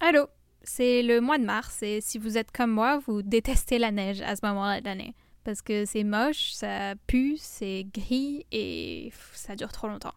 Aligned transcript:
Allô, 0.00 0.26
c'est 0.62 1.02
le 1.02 1.20
mois 1.20 1.38
de 1.38 1.44
mars 1.44 1.82
et 1.82 2.00
si 2.00 2.18
vous 2.18 2.38
êtes 2.38 2.50
comme 2.52 2.70
moi, 2.70 2.98
vous 3.06 3.22
détestez 3.22 3.78
la 3.78 3.90
neige 3.90 4.22
à 4.22 4.36
ce 4.36 4.46
moment-là 4.46 4.80
de 4.80 4.86
l'année. 4.86 5.14
Parce 5.44 5.62
que 5.62 5.84
c'est 5.84 6.04
moche, 6.04 6.52
ça 6.52 6.94
pue, 7.06 7.36
c'est 7.38 7.86
gris 7.92 8.46
et 8.52 9.12
ça 9.32 9.56
dure 9.56 9.72
trop 9.72 9.88
longtemps. 9.88 10.14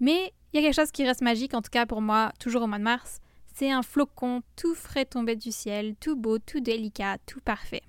Mais 0.00 0.32
il 0.52 0.56
y 0.56 0.58
a 0.58 0.62
quelque 0.62 0.80
chose 0.80 0.90
qui 0.90 1.06
reste 1.06 1.22
magique, 1.22 1.54
en 1.54 1.62
tout 1.62 1.70
cas 1.70 1.86
pour 1.86 2.02
moi, 2.02 2.32
toujours 2.38 2.62
au 2.62 2.66
mois 2.66 2.78
de 2.78 2.84
mars. 2.84 3.20
C'est 3.54 3.70
un 3.70 3.82
flocon 3.82 4.42
tout 4.56 4.74
frais 4.74 5.04
tombé 5.04 5.36
du 5.36 5.52
ciel, 5.52 5.94
tout 6.00 6.16
beau, 6.16 6.38
tout 6.38 6.60
délicat, 6.60 7.18
tout 7.26 7.40
parfait. 7.40 7.82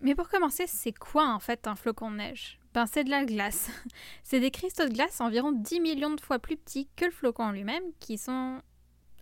Mais 0.00 0.14
pour 0.14 0.28
commencer, 0.28 0.66
c'est 0.66 0.96
quoi 0.96 1.28
en 1.28 1.38
fait 1.38 1.66
un 1.66 1.76
flocon 1.76 2.10
de 2.10 2.16
neige? 2.16 2.58
Ben 2.74 2.86
c'est 2.86 3.04
de 3.04 3.10
la 3.10 3.24
glace. 3.24 3.70
c'est 4.24 4.40
des 4.40 4.50
cristaux 4.50 4.86
de 4.88 4.92
glace 4.92 5.20
environ 5.20 5.52
10 5.52 5.80
millions 5.80 6.14
de 6.14 6.20
fois 6.20 6.40
plus 6.40 6.56
petits 6.56 6.88
que 6.96 7.04
le 7.04 7.12
flocon 7.12 7.52
lui-même 7.52 7.84
qui 8.00 8.18
sont 8.18 8.60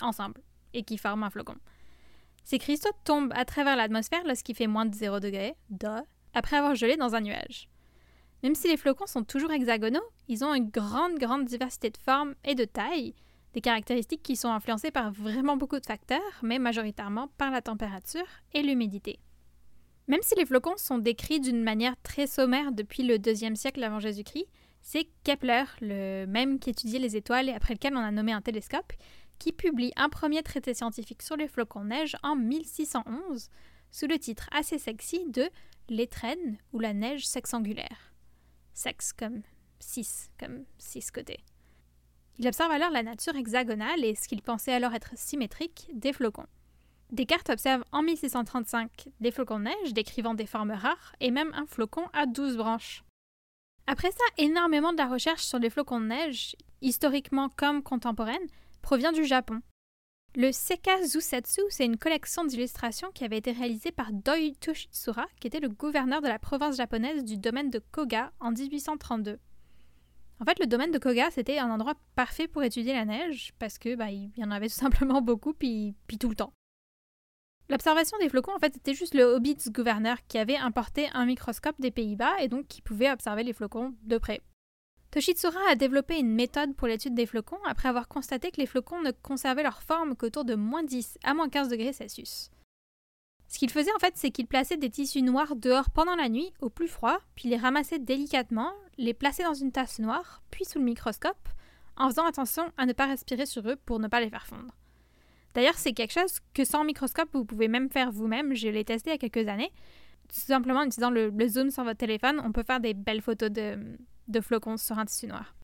ensemble 0.00 0.40
et 0.72 0.82
qui 0.82 0.96
forment 0.96 1.24
un 1.24 1.30
flocon. 1.30 1.56
Ces 2.44 2.58
cristaux 2.58 2.90
tombent 3.04 3.32
à 3.36 3.44
travers 3.44 3.76
l'atmosphère 3.76 4.24
lorsqu'il 4.26 4.56
fait 4.56 4.66
moins 4.66 4.86
de 4.86 4.94
0 4.94 5.20
degré, 5.20 5.54
après 6.34 6.56
avoir 6.56 6.74
gelé 6.74 6.96
dans 6.96 7.14
un 7.14 7.20
nuage. 7.20 7.68
Même 8.42 8.54
si 8.54 8.68
les 8.68 8.76
flocons 8.78 9.06
sont 9.06 9.22
toujours 9.22 9.52
hexagonaux, 9.52 10.00
ils 10.28 10.44
ont 10.44 10.54
une 10.54 10.70
grande, 10.70 11.18
grande 11.18 11.44
diversité 11.44 11.90
de 11.90 11.98
formes 11.98 12.34
et 12.44 12.54
de 12.54 12.64
tailles, 12.64 13.14
des 13.52 13.60
caractéristiques 13.60 14.22
qui 14.22 14.34
sont 14.34 14.50
influencées 14.50 14.90
par 14.90 15.12
vraiment 15.12 15.56
beaucoup 15.56 15.78
de 15.78 15.86
facteurs, 15.86 16.20
mais 16.42 16.58
majoritairement 16.58 17.28
par 17.36 17.50
la 17.50 17.60
température 17.60 18.26
et 18.54 18.62
l'humidité. 18.62 19.20
Même 20.12 20.20
si 20.20 20.34
les 20.34 20.44
flocons 20.44 20.76
sont 20.76 20.98
décrits 20.98 21.40
d'une 21.40 21.62
manière 21.62 21.94
très 22.02 22.26
sommaire 22.26 22.70
depuis 22.70 23.02
le 23.02 23.18
deuxième 23.18 23.56
siècle 23.56 23.82
avant 23.82 23.98
Jésus-Christ, 23.98 24.44
c'est 24.82 25.08
Kepler, 25.24 25.64
le 25.80 26.26
même 26.26 26.58
qui 26.58 26.68
étudiait 26.68 26.98
les 26.98 27.16
étoiles 27.16 27.48
et 27.48 27.54
après 27.54 27.72
lequel 27.72 27.96
on 27.96 28.00
a 28.00 28.10
nommé 28.10 28.30
un 28.30 28.42
télescope, 28.42 28.92
qui 29.38 29.52
publie 29.52 29.90
un 29.96 30.10
premier 30.10 30.42
traité 30.42 30.74
scientifique 30.74 31.22
sur 31.22 31.38
les 31.38 31.48
flocons 31.48 31.84
neige 31.84 32.14
en 32.22 32.36
1611 32.36 33.48
sous 33.90 34.06
le 34.06 34.18
titre 34.18 34.50
assez 34.52 34.76
sexy 34.76 35.24
de 35.30 35.48
L'étrenne 35.88 36.58
ou 36.74 36.78
la 36.78 36.92
neige 36.92 37.26
sexangulaire. 37.26 38.12
Sexe 38.74 39.14
comme 39.14 39.40
six, 39.78 40.28
comme 40.38 40.66
six 40.76 41.10
côtés. 41.10 41.40
Il 42.38 42.46
observe 42.46 42.70
alors 42.70 42.90
la 42.90 43.02
nature 43.02 43.34
hexagonale 43.34 44.04
et 44.04 44.14
ce 44.14 44.28
qu'il 44.28 44.42
pensait 44.42 44.74
alors 44.74 44.92
être 44.92 45.12
symétrique 45.16 45.88
des 45.94 46.12
flocons. 46.12 46.48
Descartes 47.12 47.50
observe 47.50 47.84
en 47.92 48.02
1635 48.02 49.10
des 49.20 49.30
flocons 49.30 49.58
de 49.58 49.64
neige 49.64 49.92
décrivant 49.92 50.32
des 50.32 50.46
formes 50.46 50.70
rares 50.70 51.14
et 51.20 51.30
même 51.30 51.52
un 51.54 51.66
flocon 51.66 52.06
à 52.14 52.24
12 52.24 52.56
branches. 52.56 53.04
Après 53.86 54.10
ça, 54.10 54.24
énormément 54.38 54.92
de 54.92 54.96
la 54.96 55.08
recherche 55.08 55.42
sur 55.42 55.58
les 55.58 55.68
flocons 55.68 56.00
de 56.00 56.06
neige, 56.06 56.56
historiquement 56.80 57.50
comme 57.50 57.82
contemporaine, 57.82 58.46
provient 58.80 59.12
du 59.12 59.24
Japon. 59.24 59.60
Le 60.36 60.52
Seka 60.52 61.04
Zusetsu, 61.04 61.60
c'est 61.68 61.84
une 61.84 61.98
collection 61.98 62.46
d'illustrations 62.46 63.10
qui 63.12 63.24
avait 63.24 63.36
été 63.36 63.52
réalisée 63.52 63.92
par 63.92 64.10
Doi 64.10 64.54
Toshitsura, 64.58 65.26
qui 65.38 65.48
était 65.48 65.60
le 65.60 65.68
gouverneur 65.68 66.22
de 66.22 66.28
la 66.28 66.38
province 66.38 66.78
japonaise 66.78 67.24
du 67.24 67.36
domaine 67.36 67.68
de 67.68 67.82
Koga 67.90 68.32
en 68.40 68.52
1832. 68.52 69.38
En 70.40 70.44
fait, 70.46 70.58
le 70.58 70.66
domaine 70.66 70.90
de 70.90 70.98
Koga, 70.98 71.30
c'était 71.30 71.58
un 71.58 71.70
endroit 71.70 71.94
parfait 72.14 72.48
pour 72.48 72.62
étudier 72.62 72.94
la 72.94 73.04
neige, 73.04 73.52
parce 73.58 73.78
que 73.78 73.94
bah, 73.96 74.10
il 74.10 74.30
y 74.38 74.44
en 74.44 74.50
avait 74.50 74.68
tout 74.68 74.74
simplement 74.74 75.20
beaucoup, 75.20 75.52
puis, 75.52 75.94
puis 76.06 76.16
tout 76.16 76.30
le 76.30 76.36
temps. 76.36 76.54
L'observation 77.72 78.18
des 78.18 78.28
flocons, 78.28 78.54
en 78.54 78.58
fait, 78.58 78.74
c'était 78.74 78.92
juste 78.92 79.14
le 79.14 79.40
ce 79.58 79.70
gouverneur 79.70 80.18
qui 80.28 80.36
avait 80.36 80.58
importé 80.58 81.08
un 81.14 81.24
microscope 81.24 81.80
des 81.80 81.90
Pays-Bas 81.90 82.38
et 82.40 82.48
donc 82.48 82.68
qui 82.68 82.82
pouvait 82.82 83.10
observer 83.10 83.44
les 83.44 83.54
flocons 83.54 83.94
de 84.02 84.18
près. 84.18 84.42
Toshitsura 85.10 85.58
a 85.70 85.74
développé 85.74 86.18
une 86.18 86.34
méthode 86.34 86.76
pour 86.76 86.86
l'étude 86.86 87.14
des 87.14 87.24
flocons 87.24 87.64
après 87.66 87.88
avoir 87.88 88.08
constaté 88.08 88.50
que 88.50 88.60
les 88.60 88.66
flocons 88.66 89.00
ne 89.00 89.10
conservaient 89.10 89.62
leur 89.62 89.82
forme 89.82 90.16
qu'autour 90.16 90.44
de 90.44 90.54
moins 90.54 90.82
10 90.82 91.16
à 91.24 91.32
moins 91.32 91.48
15 91.48 91.70
degrés 91.70 91.94
Celsius. 91.94 92.50
Ce 93.48 93.58
qu'il 93.58 93.70
faisait 93.70 93.94
en 93.96 94.00
fait, 94.00 94.18
c'est 94.18 94.30
qu'il 94.30 94.46
plaçait 94.46 94.76
des 94.76 94.90
tissus 94.90 95.22
noirs 95.22 95.56
dehors 95.56 95.88
pendant 95.88 96.14
la 96.14 96.28
nuit, 96.28 96.52
au 96.60 96.68
plus 96.68 96.88
froid, 96.88 97.20
puis 97.36 97.48
les 97.48 97.56
ramassait 97.56 97.98
délicatement, 97.98 98.70
les 98.98 99.14
plaçait 99.14 99.44
dans 99.44 99.54
une 99.54 99.72
tasse 99.72 99.98
noire, 99.98 100.42
puis 100.50 100.66
sous 100.66 100.78
le 100.78 100.84
microscope, 100.84 101.48
en 101.96 102.10
faisant 102.10 102.26
attention 102.26 102.70
à 102.76 102.84
ne 102.84 102.92
pas 102.92 103.06
respirer 103.06 103.46
sur 103.46 103.66
eux 103.66 103.76
pour 103.76 103.98
ne 103.98 104.08
pas 104.08 104.20
les 104.20 104.28
faire 104.28 104.46
fondre. 104.46 104.74
D'ailleurs, 105.54 105.76
c'est 105.76 105.92
quelque 105.92 106.12
chose 106.12 106.38
que 106.54 106.64
sans 106.64 106.84
microscope, 106.84 107.28
vous 107.32 107.44
pouvez 107.44 107.68
même 107.68 107.90
faire 107.90 108.10
vous-même. 108.10 108.54
Je 108.54 108.68
l'ai 108.68 108.84
testé 108.84 109.10
il 109.10 109.12
y 109.12 109.16
a 109.16 109.18
quelques 109.28 109.48
années. 109.48 109.70
Tout 110.28 110.40
simplement 110.40 110.80
en 110.80 110.84
utilisant 110.84 111.10
le, 111.10 111.32
zoom 111.46 111.70
sur 111.70 111.84
votre 111.84 111.98
téléphone, 111.98 112.40
on 112.44 112.52
peut 112.52 112.62
faire 112.62 112.80
des 112.80 112.94
belles 112.94 113.20
photos 113.20 113.50
de, 113.50 114.40
flocons 114.40 114.78
sur 114.78 114.98
un 114.98 115.04
tissu 115.04 115.26
noir. 115.26 115.54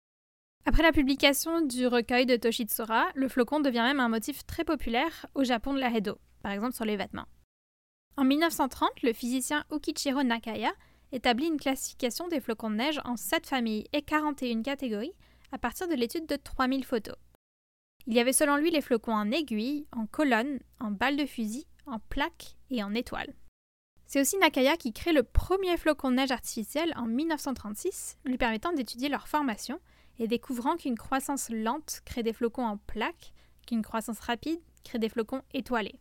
Après 0.67 0.83
la 0.83 0.93
publication 0.93 1.63
du 1.63 1.87
recueil 1.87 2.27
de 2.27 2.37
Toshitsura, 2.37 3.07
le 3.15 3.29
flocon 3.29 3.61
devient 3.61 3.79
même 3.79 4.01
un 4.01 4.11
motif 4.11 4.45
très 4.45 4.65
populaire 4.65 5.27
au 5.35 5.43
Japon 5.43 5.73
de 5.73 5.81
la 5.81 5.89
Edo, 5.97 6.19
par 6.43 6.53
exemple 6.53 6.75
sur 6.75 6.85
les 6.85 6.97
vêtements. 6.97 7.27
En 8.19 8.25
1930, 8.25 9.03
le 9.03 9.15
physicien 9.15 9.65
Ukichiro 9.73 10.23
Nakaya 10.23 10.73
établit 11.13 11.47
une 11.47 11.59
classification 11.59 12.29
des 12.29 12.41
flocons 12.41 12.71
de 12.71 12.77
neige 12.77 13.01
en 13.05 13.17
7 13.17 13.47
familles 13.47 13.87
et 13.95 14.03
41 14.03 14.63
catégories 14.63 15.15
à 15.53 15.59
partir 15.59 15.89
de 15.89 15.95
l'étude 15.95 16.27
de 16.27 16.37
3000 16.37 16.85
photos. 16.85 17.15
Il 18.09 18.15
y 18.15 18.21
avait 18.21 18.33
selon 18.33 18.57
lui 18.57 18.71
les 18.71 18.81
flocons 18.81 19.13
en 19.13 19.31
aiguille, 19.31 19.87
en 19.93 20.07
colonne, 20.07 20.61
en 20.81 20.91
balle 20.91 21.19
de 21.19 21.27
fusil, 21.27 21.67
en 21.85 21.99
plaque 21.99 22.57
et 22.71 22.83
en 22.83 22.95
étoile. 22.95 23.35
C'est 24.07 24.23
aussi 24.23 24.39
Nakaya 24.39 24.79
qui 24.79 24.95
crée 24.95 25.13
le 25.13 25.23
premier 25.23 25.77
flocon 25.77 26.11
de 26.11 26.17
neige 26.17 26.31
artificiel 26.31 26.95
en 26.97 27.05
1936, 27.05 28.17
lui 28.25 28.39
permettant 28.39 28.73
d'étudier 28.73 29.11
leur 29.11 29.29
formation 29.29 29.79
et 30.19 30.27
découvrant 30.27 30.79
qu'une 30.79 30.97
croissance 30.97 31.51
lente 31.51 32.01
crée 32.07 32.23
des 32.23 32.33
flocons 32.33 32.65
en 32.65 32.79
plaque, 32.79 33.35
qu'une 33.67 33.83
croissance 33.83 34.21
rapide 34.21 34.61
crée 34.85 34.99
des 34.99 35.11
flocons 35.11 35.43
étoilés. 35.53 36.01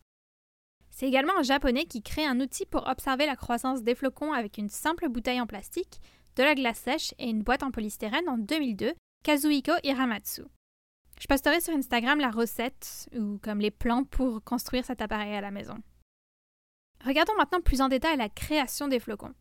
C'est 0.88 1.08
également 1.08 1.36
un 1.36 1.42
japonais 1.42 1.84
qui 1.84 2.02
crée 2.02 2.24
un 2.24 2.40
outil 2.40 2.64
pour 2.64 2.88
observer 2.88 3.26
la 3.26 3.36
croissance 3.36 3.82
des 3.82 3.94
flocons 3.94 4.32
avec 4.32 4.56
une 4.56 4.70
simple 4.70 5.10
bouteille 5.10 5.42
en 5.42 5.46
plastique, 5.46 6.00
de 6.36 6.42
la 6.42 6.54
glace 6.54 6.78
sèche 6.78 7.12
et 7.18 7.28
une 7.28 7.42
boîte 7.42 7.62
en 7.62 7.70
polystyrène 7.70 8.30
en 8.30 8.38
2002, 8.38 8.94
Kazuhiko 9.24 9.72
Hiramatsu. 9.84 10.44
Je 11.20 11.26
posterai 11.26 11.60
sur 11.60 11.74
Instagram 11.74 12.20
la 12.20 12.30
recette 12.30 13.08
ou 13.16 13.38
comme 13.42 13.60
les 13.60 13.70
plans 13.70 14.04
pour 14.04 14.42
construire 14.44 14.84
cet 14.84 15.02
appareil 15.02 15.34
à 15.34 15.40
la 15.40 15.50
maison. 15.50 15.76
Regardons 17.04 17.36
maintenant 17.36 17.60
plus 17.60 17.80
en 17.80 17.88
détail 17.88 18.16
la 18.16 18.28
création 18.28 18.88
des 18.88 19.00
flocons. 19.00 19.34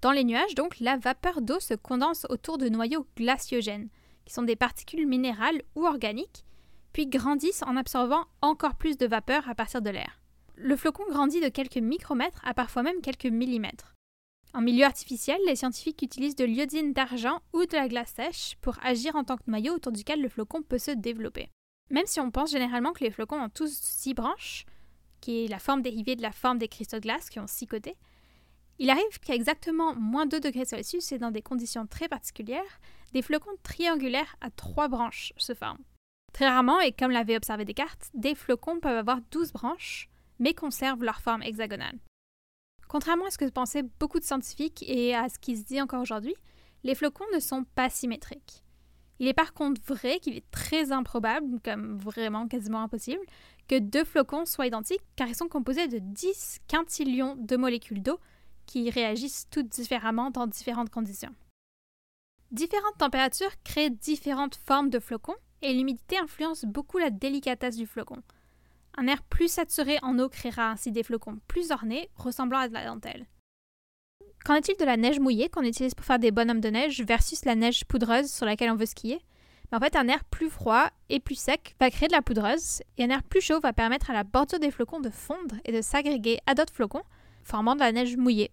Dans 0.00 0.12
les 0.12 0.24
nuages, 0.24 0.54
donc, 0.54 0.78
la 0.80 0.96
vapeur 0.96 1.40
d'eau 1.40 1.60
se 1.60 1.74
condense 1.74 2.26
autour 2.28 2.58
de 2.58 2.68
noyaux 2.68 3.06
glaciogènes, 3.16 3.88
qui 4.24 4.34
sont 4.34 4.42
des 4.42 4.56
particules 4.56 5.06
minérales 5.06 5.62
ou 5.74 5.86
organiques, 5.86 6.44
puis 6.92 7.06
grandissent 7.06 7.62
en 7.62 7.76
absorbant 7.76 8.26
encore 8.42 8.74
plus 8.74 8.96
de 8.96 9.06
vapeur 9.06 9.48
à 9.48 9.54
partir 9.54 9.82
de 9.82 9.90
l'air. 9.90 10.20
Le 10.56 10.76
flocon 10.76 11.04
grandit 11.08 11.40
de 11.40 11.48
quelques 11.48 11.78
micromètres 11.78 12.40
à 12.44 12.54
parfois 12.54 12.82
même 12.82 13.00
quelques 13.00 13.24
millimètres. 13.26 13.93
En 14.54 14.60
milieu 14.60 14.84
artificiel, 14.84 15.38
les 15.46 15.56
scientifiques 15.56 16.00
utilisent 16.02 16.36
de 16.36 16.44
l'iodine 16.44 16.92
d'argent 16.92 17.40
ou 17.52 17.66
de 17.66 17.74
la 17.74 17.88
glace 17.88 18.12
sèche 18.14 18.54
pour 18.60 18.78
agir 18.84 19.16
en 19.16 19.24
tant 19.24 19.36
que 19.36 19.42
noyau 19.48 19.74
autour 19.74 19.90
duquel 19.90 20.22
le 20.22 20.28
flocon 20.28 20.62
peut 20.62 20.78
se 20.78 20.92
développer. 20.92 21.50
Même 21.90 22.06
si 22.06 22.20
on 22.20 22.30
pense 22.30 22.52
généralement 22.52 22.92
que 22.92 23.02
les 23.02 23.10
flocons 23.10 23.42
ont 23.42 23.48
tous 23.48 23.76
six 23.82 24.14
branches, 24.14 24.64
qui 25.20 25.44
est 25.44 25.48
la 25.48 25.58
forme 25.58 25.82
dérivée 25.82 26.14
de 26.14 26.22
la 26.22 26.30
forme 26.30 26.58
des 26.58 26.68
cristaux 26.68 26.98
de 26.98 27.02
glace 27.02 27.30
qui 27.30 27.40
ont 27.40 27.48
six 27.48 27.66
côtés, 27.66 27.96
il 28.78 28.90
arrive 28.90 29.18
qu'à 29.20 29.34
exactement 29.34 29.92
moins 29.96 30.26
2 30.26 30.38
degrés 30.38 30.64
Celsius 30.64 31.10
et 31.10 31.18
dans 31.18 31.32
des 31.32 31.42
conditions 31.42 31.86
très 31.88 32.08
particulières, 32.08 32.80
des 33.12 33.22
flocons 33.22 33.56
triangulaires 33.64 34.36
à 34.40 34.50
trois 34.50 34.86
branches 34.86 35.32
se 35.36 35.54
forment. 35.54 35.82
Très 36.32 36.48
rarement, 36.48 36.80
et 36.80 36.92
comme 36.92 37.10
l'avait 37.10 37.36
observé 37.36 37.64
Descartes, 37.64 38.10
des 38.14 38.36
flocons 38.36 38.78
peuvent 38.78 38.98
avoir 38.98 39.20
12 39.32 39.52
branches, 39.52 40.08
mais 40.38 40.54
conservent 40.54 41.04
leur 41.04 41.20
forme 41.20 41.42
hexagonale. 41.42 41.98
Contrairement 42.94 43.26
à 43.26 43.30
ce 43.32 43.38
que 43.38 43.50
pensaient 43.50 43.82
beaucoup 43.98 44.20
de 44.20 44.24
scientifiques 44.24 44.84
et 44.86 45.16
à 45.16 45.28
ce 45.28 45.40
qui 45.40 45.56
se 45.56 45.64
dit 45.64 45.82
encore 45.82 46.00
aujourd'hui, 46.00 46.36
les 46.84 46.94
flocons 46.94 47.24
ne 47.34 47.40
sont 47.40 47.64
pas 47.74 47.90
symétriques. 47.90 48.62
Il 49.18 49.26
est 49.26 49.34
par 49.34 49.52
contre 49.52 49.80
vrai 49.84 50.20
qu'il 50.20 50.36
est 50.36 50.48
très 50.52 50.92
improbable, 50.92 51.58
comme 51.64 51.98
vraiment 51.98 52.46
quasiment 52.46 52.82
impossible, 52.82 53.24
que 53.66 53.80
deux 53.80 54.04
flocons 54.04 54.46
soient 54.46 54.68
identiques 54.68 55.02
car 55.16 55.26
ils 55.26 55.34
sont 55.34 55.48
composés 55.48 55.88
de 55.88 55.98
10 55.98 56.60
quintillions 56.68 57.34
de 57.36 57.56
molécules 57.56 58.00
d'eau 58.00 58.20
qui 58.64 58.88
réagissent 58.90 59.48
toutes 59.50 59.70
différemment 59.70 60.30
dans 60.30 60.46
différentes 60.46 60.90
conditions. 60.90 61.34
Différentes 62.52 62.98
températures 62.98 63.60
créent 63.64 63.90
différentes 63.90 64.54
formes 64.54 64.90
de 64.90 65.00
flocons 65.00 65.34
et 65.62 65.74
l'humidité 65.74 66.16
influence 66.16 66.64
beaucoup 66.64 66.98
la 66.98 67.10
délicatesse 67.10 67.74
du 67.74 67.88
flocon. 67.88 68.22
Un 68.96 69.06
air 69.08 69.22
plus 69.22 69.48
saturé 69.48 69.98
en 70.02 70.18
eau 70.18 70.28
créera 70.28 70.70
ainsi 70.70 70.92
des 70.92 71.02
flocons 71.02 71.40
plus 71.48 71.70
ornés, 71.72 72.08
ressemblant 72.16 72.58
à 72.58 72.68
de 72.68 72.74
la 72.74 72.86
dentelle. 72.86 73.26
Qu'en 74.44 74.54
est-il 74.54 74.76
de 74.76 74.84
la 74.84 74.96
neige 74.96 75.20
mouillée 75.20 75.48
qu'on 75.48 75.62
utilise 75.62 75.94
pour 75.94 76.04
faire 76.04 76.18
des 76.18 76.30
bonhommes 76.30 76.60
de 76.60 76.68
neige 76.68 77.02
versus 77.02 77.44
la 77.44 77.54
neige 77.54 77.84
poudreuse 77.86 78.30
sur 78.30 78.46
laquelle 78.46 78.70
on 78.70 78.76
veut 78.76 78.86
skier? 78.86 79.20
En 79.72 79.80
fait, 79.80 79.96
un 79.96 80.06
air 80.06 80.22
plus 80.24 80.50
froid 80.50 80.88
et 81.08 81.18
plus 81.18 81.34
sec 81.34 81.74
va 81.80 81.90
créer 81.90 82.06
de 82.06 82.12
la 82.12 82.22
poudreuse, 82.22 82.82
et 82.96 83.04
un 83.04 83.10
air 83.10 83.24
plus 83.24 83.40
chaud 83.40 83.58
va 83.58 83.72
permettre 83.72 84.10
à 84.10 84.12
la 84.12 84.22
bordure 84.22 84.60
des 84.60 84.70
flocons 84.70 85.00
de 85.00 85.10
fondre 85.10 85.56
et 85.64 85.72
de 85.72 85.82
s'agréger 85.82 86.38
à 86.46 86.54
d'autres 86.54 86.72
flocons, 86.72 87.02
formant 87.42 87.74
de 87.74 87.80
la 87.80 87.90
neige 87.90 88.16
mouillée. 88.16 88.52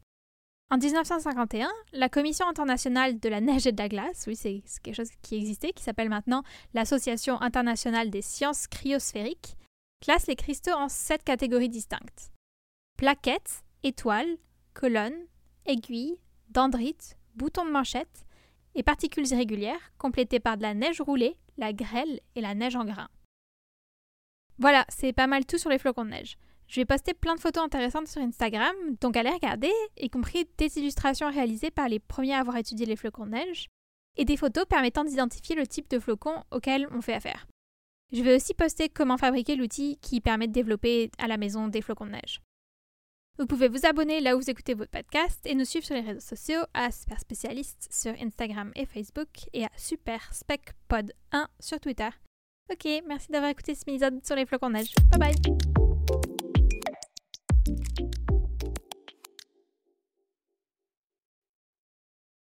En 0.71 0.77
1951, 0.77 1.69
la 1.93 2.09
Commission 2.09 2.47
internationale 2.47 3.19
de 3.19 3.29
la 3.29 3.41
neige 3.41 3.67
et 3.67 3.71
de 3.71 3.77
la 3.77 3.89
glace, 3.89 4.23
oui, 4.25 4.35
c'est 4.35 4.63
quelque 4.81 4.95
chose 4.95 5.11
qui 5.21 5.35
existait, 5.35 5.73
qui 5.73 5.83
s'appelle 5.83 6.09
maintenant 6.09 6.41
l'Association 6.73 7.39
internationale 7.41 8.09
des 8.09 8.23
sciences 8.23 8.65
cryosphériques, 8.67 9.57
classe 10.01 10.27
les 10.27 10.35
cristaux 10.35 10.71
en 10.71 10.89
sept 10.89 11.23
catégories 11.23 11.69
distinctes. 11.69 12.31
Plaquettes, 12.97 13.63
étoiles, 13.83 14.37
colonnes, 14.73 15.27
aiguilles, 15.65 16.19
dendrites, 16.49 17.17
boutons 17.35 17.65
de 17.65 17.71
manchette 17.71 18.25
et 18.75 18.83
particules 18.83 19.27
irrégulières, 19.27 19.93
complétées 19.97 20.39
par 20.39 20.57
de 20.57 20.63
la 20.63 20.73
neige 20.73 21.01
roulée, 21.01 21.37
la 21.57 21.71
grêle 21.71 22.19
et 22.35 22.41
la 22.41 22.55
neige 22.55 22.75
en 22.75 22.85
grains. 22.85 23.09
Voilà, 24.57 24.85
c'est 24.89 25.13
pas 25.13 25.27
mal 25.27 25.45
tout 25.45 25.57
sur 25.57 25.69
les 25.69 25.79
flocons 25.79 26.05
de 26.05 26.11
neige. 26.11 26.37
Je 26.67 26.79
vais 26.79 26.85
poster 26.85 27.13
plein 27.13 27.35
de 27.35 27.39
photos 27.39 27.63
intéressantes 27.63 28.07
sur 28.07 28.21
Instagram, 28.21 28.73
donc 29.01 29.17
allez 29.17 29.29
regarder, 29.29 29.71
y 29.97 30.09
compris 30.09 30.47
des 30.57 30.77
illustrations 30.77 31.29
réalisées 31.29 31.71
par 31.71 31.89
les 31.89 31.99
premiers 31.99 32.35
à 32.35 32.39
avoir 32.39 32.57
étudié 32.57 32.85
les 32.85 32.95
flocons 32.95 33.25
de 33.25 33.31
neige, 33.31 33.67
et 34.15 34.25
des 34.25 34.37
photos 34.37 34.65
permettant 34.65 35.03
d'identifier 35.03 35.55
le 35.55 35.67
type 35.67 35.89
de 35.89 35.99
flocon 35.99 36.43
auquel 36.51 36.87
on 36.91 37.01
fait 37.01 37.13
affaire. 37.13 37.47
Je 38.11 38.21
vais 38.23 38.35
aussi 38.35 38.53
poster 38.53 38.89
comment 38.89 39.17
fabriquer 39.17 39.55
l'outil 39.55 39.97
qui 40.01 40.19
permet 40.19 40.47
de 40.47 40.53
développer 40.53 41.11
à 41.17 41.27
la 41.27 41.37
maison 41.37 41.67
des 41.67 41.81
flocons 41.81 42.05
de 42.05 42.11
neige. 42.11 42.41
Vous 43.39 43.45
pouvez 43.45 43.69
vous 43.69 43.85
abonner 43.85 44.19
là 44.19 44.35
où 44.35 44.39
vous 44.39 44.49
écoutez 44.49 44.73
votre 44.73 44.91
podcast 44.91 45.39
et 45.45 45.55
nous 45.55 45.65
suivre 45.65 45.85
sur 45.85 45.95
les 45.95 46.01
réseaux 46.01 46.19
sociaux 46.19 46.61
à 46.73 46.91
Super 46.91 47.19
Spécialiste 47.19 47.87
sur 47.89 48.13
Instagram 48.21 48.71
et 48.75 48.85
Facebook 48.85 49.29
et 49.53 49.63
à 49.63 49.69
Super 49.77 50.33
Spec 50.33 50.71
Pod 50.87 51.13
1 51.31 51.47
sur 51.59 51.79
Twitter. 51.79 52.09
Ok, 52.71 52.85
merci 53.07 53.31
d'avoir 53.31 53.51
écouté 53.51 53.73
ce 53.73 53.81
épisode 53.81 54.23
sur 54.25 54.35
les 54.35 54.45
flocons 54.45 54.69
de 54.69 54.73
neige. 54.73 54.93
Bye 55.09 55.33
bye! 55.33 56.40